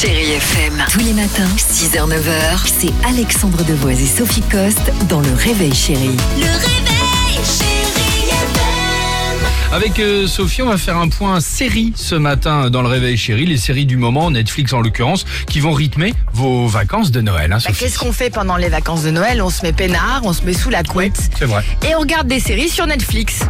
Chérie 0.00 0.32
FM. 0.32 0.84
Tous 0.90 0.98
les 1.00 1.12
matins, 1.12 1.48
6h, 1.58 2.08
9h, 2.08 2.60
c'est 2.64 2.92
Alexandre 3.06 3.62
Devoise 3.64 4.00
et 4.00 4.06
Sophie 4.06 4.42
Coste 4.42 4.92
dans 5.08 5.20
Le 5.20 5.32
Réveil 5.34 5.74
Chérie. 5.74 6.16
Le 6.36 6.46
réveil, 6.46 7.44
chérie 7.44 8.28
FM. 8.28 9.72
Avec 9.72 9.98
euh, 9.98 10.26
Sophie, 10.26 10.62
on 10.62 10.68
va 10.68 10.78
faire 10.78 10.96
un 10.96 11.08
point 11.08 11.40
série 11.40 11.92
ce 11.96 12.14
matin 12.14 12.70
dans 12.70 12.82
le 12.82 12.88
Réveil 12.88 13.16
Chéri, 13.16 13.44
les 13.46 13.56
séries 13.58 13.86
du 13.86 13.96
moment, 13.96 14.30
Netflix 14.30 14.72
en 14.72 14.80
l'occurrence, 14.80 15.24
qui 15.48 15.60
vont 15.60 15.72
rythmer 15.72 16.14
vos 16.32 16.66
vacances 16.66 17.10
de 17.10 17.20
Noël. 17.20 17.52
Hein, 17.52 17.58
Bah, 17.64 17.72
Qu'est-ce 17.78 17.98
qu'on 17.98 18.12
fait 18.12 18.30
pendant 18.30 18.56
les 18.56 18.68
vacances 18.68 19.02
de 19.02 19.10
Noël? 19.10 19.42
On 19.42 19.50
se 19.50 19.62
met 19.62 19.72
peinard, 19.72 20.22
on 20.24 20.32
se 20.32 20.42
met 20.44 20.54
sous 20.54 20.70
la 20.70 20.82
couette 20.82 21.30
C'est 21.38 21.44
vrai. 21.46 21.62
et 21.88 21.94
on 21.94 22.00
regarde 22.00 22.26
des 22.26 22.40
séries 22.40 22.68
sur 22.70 22.86
Netflix. 22.86 23.40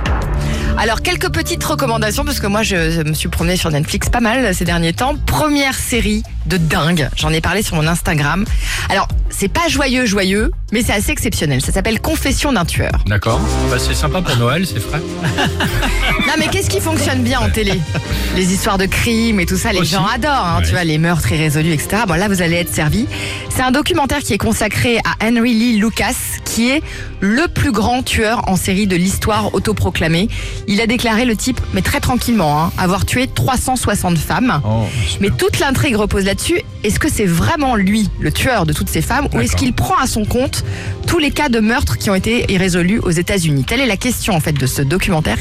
Alors 0.79 1.03
quelques 1.03 1.31
petites 1.31 1.63
recommandations 1.63 2.25
parce 2.25 2.41
que 2.41 2.47
moi 2.47 2.63
je, 2.63 3.03
me 3.03 3.13
suis 3.13 3.29
promenée 3.29 3.57
sur 3.57 3.71
Netflix 3.71 4.09
pas 4.09 4.21
mal 4.21 4.55
ces 4.55 4.65
derniers 4.65 4.93
temps. 4.95 5.15
Première 5.27 5.75
série 5.75 6.23
de 6.47 6.57
dingue, 6.57 7.09
j'en 7.17 7.31
ai 7.31 7.41
parlé 7.43 7.63
sur 7.63 7.77
mon 7.77 7.87
Instagram. 7.87 8.45
Alors 8.89 9.07
c'est 9.29 9.49
pas 9.49 9.69
joyeux 9.69 10.07
joyeux, 10.07 10.51
mais 10.73 10.83
c'est 10.83 10.93
assez 10.95 11.13
exceptionnel. 11.13 11.61
Ça 11.61 11.71
s'appelle 11.71 12.01
Confession 12.01 12.53
d'un 12.53 12.65
tueur. 12.65 12.93
D'accord. 13.07 13.41
Bah, 13.71 13.77
c'est 13.79 13.95
sympa 13.95 14.23
pour 14.23 14.37
Noël, 14.37 14.67
c'est 14.67 14.81
frais. 14.81 15.01
Non 16.27 16.35
mais 16.39 16.47
qu'est-ce 16.49 16.71
qui 16.71 16.81
fonctionne 16.81 17.23
bien 17.23 17.41
en 17.41 17.51
télé? 17.51 17.73
Les 18.37 18.53
histoires 18.53 18.79
de 18.79 18.87
crimes 18.87 19.41
et 19.41 19.47
tout 19.47 19.57
ça, 19.57 19.73
les 19.73 19.81
Aussi. 19.81 19.93
gens 19.95 20.07
adorent, 20.07 20.31
hein, 20.33 20.59
Ouais. 20.61 20.65
tu 20.67 20.71
vois, 20.71 20.85
les 20.85 20.99
meurtres 20.99 21.33
irrésolus, 21.33 21.73
etc. 21.73 22.03
Bon 22.07 22.15
là 22.15 22.29
vous 22.29 22.41
allez 22.43 22.57
être 22.57 22.73
servi. 22.73 23.07
C'est 23.49 23.63
un 23.63 23.73
documentaire 23.73 24.21
qui 24.21 24.33
est 24.35 24.39
consacré 24.39 24.99
à 24.99 25.27
Henry 25.27 25.55
Lee 25.55 25.77
Lucas, 25.79 26.15
qui 26.45 26.71
est 26.71 26.83
le 27.21 27.49
plus 27.49 27.73
grand 27.73 28.03
tueur 28.05 28.49
en 28.49 28.55
série 28.57 28.87
de 28.87 28.95
l'histoire 28.97 29.55
autoproclamée. 29.55 30.29
Il 30.71 30.81
a 30.81 30.87
déclaré 30.87 31.25
le 31.25 31.35
type, 31.35 31.61
mais 31.73 31.83
très 31.83 31.99
tranquillement, 31.99 32.63
hein, 32.63 32.73
avoir 32.79 33.05
tué 33.05 33.27
360 33.27 34.17
femmes. 34.17 34.63
Oh, 34.65 34.85
Mais 35.21 35.31
toute 35.31 35.59
l'intrigue 35.59 35.97
repose 35.97 36.25
là-dessus. 36.25 36.63
Est-ce 36.85 36.99
que 36.99 37.09
c'est 37.11 37.27
vraiment 37.27 37.77
lui, 37.77 38.09
le 38.21 38.33
tueur 38.33 38.67
de 38.67 38.73
toutes 38.73 38.89
ces 38.89 39.03
femmes, 39.03 39.29
ou 39.35 39.41
est-ce 39.41 39.57
qu'il 39.57 39.73
prend 39.73 39.97
à 39.97 40.07
son 40.07 40.25
compte 40.25 40.65
tous 41.07 41.19
les 41.19 41.31
cas 41.31 41.49
de 41.49 41.61
meurtre 41.61 41.99
qui 41.99 42.09
ont 42.11 42.15
été 42.15 42.51
irrésolus 42.53 42.99
aux 43.01 43.11
États-Unis? 43.11 43.65
Telle 43.65 43.81
est 43.81 43.87
la 43.87 43.97
question 43.97 44.35
en 44.35 44.41
fait 44.41 44.53
de 44.53 44.67
ce 44.67 44.81
documentaire, 44.83 45.37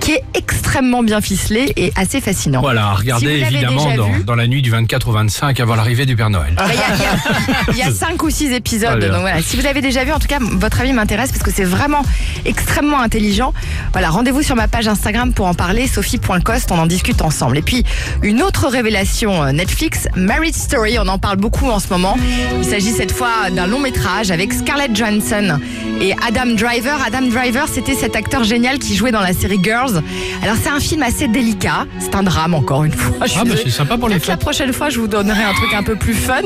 qui 0.00 0.12
est 0.12 0.22
extrêmement 0.34 1.02
bien 1.02 1.20
ficelé 1.20 1.72
et 1.76 1.92
assez 1.96 2.20
fascinant. 2.20 2.60
Voilà, 2.60 2.86
à 2.88 2.94
regarder 2.94 3.26
Si 3.36 3.40
l'avez 3.40 3.54
évidemment 3.56 3.94
dans, 3.96 4.10
vu- 4.10 4.24
dans 4.24 4.34
la 4.34 4.46
nuit 4.46 4.62
du 4.62 4.70
24 4.70 5.08
au 5.08 5.12
25 5.12 5.60
avant 5.60 5.74
l'arrivée 5.76 6.06
du 6.06 6.16
Père 6.16 6.30
Noël. 6.30 6.52
Bah, 6.56 6.64
Il 6.68 6.74
y, 6.74 6.78
a- 6.78 6.96
il 6.96 7.00
y 7.00 7.04
a- 7.04 7.72
il 7.72 7.78
y 7.78 7.82
a 7.82 7.92
cinq 7.94 8.22
ou 8.22 8.30
six 8.30 8.46
Très 8.48 8.56
épisodes. 8.56 8.98
bien. 8.98 9.08
Donc 9.10 9.20
voilà, 9.20 9.40
si 9.42 9.56
vous 9.56 9.66
avez 9.66 9.80
déjà 9.80 10.04
vu, 10.04 10.12
en 10.12 10.18
tout 10.18 10.28
cas, 10.28 10.38
votre 10.40 10.80
avis 10.80 10.92
m'intéresse 10.92 11.30
parce 11.30 11.42
que 11.42 11.50
c'est 11.50 11.64
vraiment 11.64 12.02
extrêmement 12.44 13.00
intelligent. 13.00 13.52
Voilà, 13.92 14.10
rendez-vous 14.10 14.42
sur 14.42 14.56
ma 14.56 14.68
page 14.68 14.88
Instagram 14.88 15.32
pour 15.32 15.46
en 15.46 15.54
parler, 15.54 15.86
sophie.cost, 15.86 16.70
on 16.72 16.78
en 16.78 16.86
discute 16.86 17.22
ensemble. 17.22 17.56
Et 17.58 17.62
puis, 17.62 17.84
une 18.22 18.42
autre 18.42 18.66
révélation 18.68 19.42
euh, 19.44 19.52
Netflix, 19.52 20.08
Married 20.16 20.54
Story, 20.54 20.81
on 20.98 21.08
en 21.08 21.18
parle 21.18 21.36
beaucoup 21.36 21.68
en 21.68 21.78
ce 21.78 21.88
moment. 21.88 22.16
Il 22.58 22.64
s'agit 22.64 22.90
cette 22.90 23.12
fois 23.12 23.50
d'un 23.50 23.66
long 23.66 23.78
métrage 23.78 24.30
avec 24.30 24.52
Scarlett 24.52 24.94
Johansson 24.94 25.60
et 26.00 26.12
Adam 26.26 26.54
Driver. 26.56 26.98
Adam 27.06 27.22
Driver, 27.28 27.66
c'était 27.68 27.94
cet 27.94 28.16
acteur 28.16 28.42
génial 28.42 28.78
qui 28.78 28.96
jouait 28.96 29.12
dans 29.12 29.20
la 29.20 29.32
série 29.32 29.60
Girls. 29.62 30.02
Alors, 30.42 30.56
c'est 30.60 30.70
un 30.70 30.80
film 30.80 31.02
assez 31.02 31.28
délicat. 31.28 31.86
C'est 32.00 32.14
un 32.14 32.22
drame, 32.24 32.54
encore 32.54 32.84
une 32.84 32.92
fois. 32.92 33.26
Je 33.26 33.34
Ah, 33.38 33.44
bah, 33.44 33.54
c'est 33.62 33.70
sympa 33.70 33.96
pour 33.96 34.08
les 34.08 34.18
la 34.26 34.36
prochaine 34.36 34.72
fois, 34.72 34.90
je 34.90 34.98
vous 34.98 35.06
donnerai 35.06 35.42
un 35.42 35.52
truc 35.52 35.72
un 35.74 35.82
peu 35.82 35.94
plus 35.94 36.14
fun. 36.14 36.42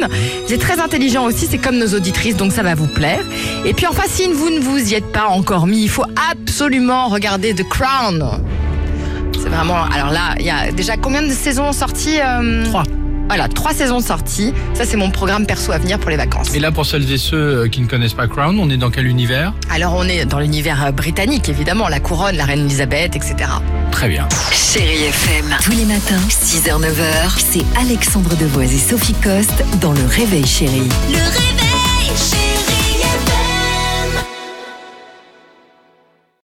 C'est 0.46 0.58
très 0.58 0.80
intelligent 0.80 1.24
aussi, 1.24 1.46
c'est 1.50 1.58
comme 1.58 1.78
nos 1.78 1.94
auditrices, 1.94 2.36
donc 2.36 2.52
ça 2.52 2.62
va 2.62 2.74
vous 2.74 2.88
plaire. 2.88 3.24
Et 3.64 3.72
puis 3.72 3.86
enfin, 3.86 4.04
si 4.06 4.30
vous 4.30 4.50
ne 4.50 4.58
vous 4.60 4.78
y 4.78 4.94
êtes 4.94 5.12
pas 5.12 5.26
encore 5.28 5.66
mis, 5.66 5.82
il 5.82 5.88
faut 5.88 6.04
absolument 6.30 7.08
regarder 7.08 7.54
The 7.54 7.66
Crown. 7.68 8.24
C'est 9.34 9.48
vraiment. 9.48 9.84
Alors 9.84 10.10
là, 10.10 10.34
il 10.40 10.46
y 10.46 10.50
a 10.50 10.72
déjà 10.72 10.96
combien 10.96 11.22
de 11.22 11.30
saisons 11.30 11.72
sorties 11.72 12.18
euh, 12.20 12.64
Trois. 12.64 12.82
Voilà, 13.28 13.48
trois 13.48 13.72
saisons 13.72 14.00
sorties. 14.00 14.54
Ça, 14.74 14.84
c'est 14.84 14.96
mon 14.96 15.10
programme 15.10 15.46
perso 15.46 15.72
à 15.72 15.78
venir 15.78 15.98
pour 15.98 16.10
les 16.10 16.16
vacances. 16.16 16.54
Et 16.54 16.60
là, 16.60 16.70
pour 16.70 16.86
celles 16.86 17.10
et 17.10 17.18
ceux 17.18 17.36
euh, 17.64 17.68
qui 17.68 17.80
ne 17.80 17.86
connaissent 17.86 18.14
pas 18.14 18.28
Crown, 18.28 18.56
on 18.58 18.70
est 18.70 18.76
dans 18.76 18.90
quel 18.90 19.06
univers? 19.06 19.52
Alors, 19.70 19.94
on 19.96 20.04
est 20.04 20.24
dans 20.24 20.38
l'univers 20.38 20.84
euh, 20.84 20.92
britannique, 20.92 21.48
évidemment, 21.48 21.88
la 21.88 22.00
couronne, 22.00 22.36
la 22.36 22.44
reine 22.44 22.60
Elisabeth, 22.60 23.16
etc. 23.16 23.34
Très 23.90 24.08
bien. 24.08 24.28
Chérie 24.52 25.04
FM. 25.04 25.56
Tous 25.62 25.72
les 25.72 25.84
matins, 25.84 26.20
6h, 26.28 26.80
9h, 26.80 27.38
c'est 27.38 27.64
Alexandre 27.80 28.36
Devoise 28.36 28.72
et 28.72 28.78
Sophie 28.78 29.14
Coste 29.14 29.64
dans 29.80 29.92
Le 29.92 30.04
Réveil 30.06 30.46
Chéri. 30.46 30.82
Le 31.08 31.16
réveil. 31.18 31.55